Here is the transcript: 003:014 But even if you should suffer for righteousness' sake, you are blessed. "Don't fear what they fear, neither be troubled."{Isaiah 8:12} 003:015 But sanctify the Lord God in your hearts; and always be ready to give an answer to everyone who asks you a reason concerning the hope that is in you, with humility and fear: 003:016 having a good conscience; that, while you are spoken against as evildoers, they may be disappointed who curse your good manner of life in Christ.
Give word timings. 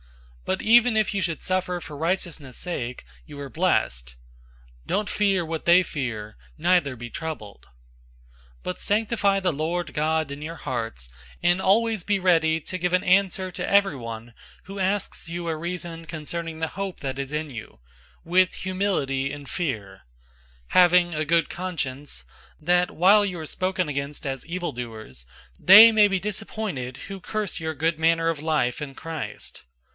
003:014 0.47 0.57
But 0.57 0.61
even 0.63 0.97
if 0.97 1.13
you 1.13 1.21
should 1.21 1.41
suffer 1.43 1.79
for 1.79 1.95
righteousness' 1.95 2.57
sake, 2.57 3.05
you 3.25 3.39
are 3.39 3.49
blessed. 3.49 4.15
"Don't 4.85 5.07
fear 5.07 5.45
what 5.45 5.63
they 5.65 5.81
fear, 5.83 6.35
neither 6.57 6.95
be 6.95 7.09
troubled."{Isaiah 7.11 7.71
8:12} 8.61 8.63
003:015 8.63 8.63
But 8.63 8.79
sanctify 8.79 9.39
the 9.39 9.53
Lord 9.53 9.93
God 9.93 10.31
in 10.31 10.41
your 10.41 10.55
hearts; 10.57 11.07
and 11.43 11.61
always 11.61 12.03
be 12.03 12.17
ready 12.19 12.59
to 12.61 12.77
give 12.79 12.91
an 12.91 13.03
answer 13.03 13.49
to 13.51 13.69
everyone 13.69 14.33
who 14.63 14.79
asks 14.79 15.29
you 15.29 15.47
a 15.47 15.55
reason 15.55 16.05
concerning 16.05 16.57
the 16.59 16.69
hope 16.69 16.99
that 17.01 17.19
is 17.19 17.31
in 17.31 17.51
you, 17.51 17.79
with 18.25 18.55
humility 18.55 19.31
and 19.31 19.47
fear: 19.47 20.01
003:016 20.69 20.69
having 20.69 21.15
a 21.15 21.25
good 21.25 21.47
conscience; 21.49 22.25
that, 22.59 22.91
while 22.91 23.23
you 23.23 23.39
are 23.39 23.45
spoken 23.45 23.87
against 23.87 24.25
as 24.25 24.45
evildoers, 24.47 25.25
they 25.59 25.91
may 25.93 26.07
be 26.07 26.19
disappointed 26.19 26.97
who 27.07 27.21
curse 27.21 27.59
your 27.59 27.75
good 27.75 27.99
manner 27.99 28.27
of 28.29 28.41
life 28.41 28.81
in 28.81 28.95
Christ. 28.95 29.63